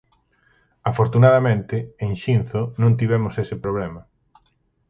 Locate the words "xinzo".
2.21-2.61